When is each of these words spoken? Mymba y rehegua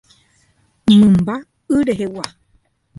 Mymba 0.97 1.35
y 1.69 1.75
rehegua 1.87 2.25